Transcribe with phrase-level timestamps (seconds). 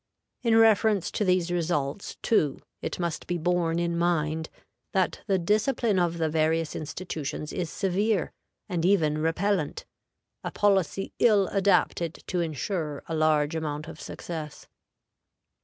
[0.41, 4.49] In reference to these results, too, it must be borne in mind
[4.93, 8.31] that the discipline of the various institutions is severe,
[8.67, 9.85] and even repellent,
[10.43, 14.67] a policy ill adapted to insure a large amount of success.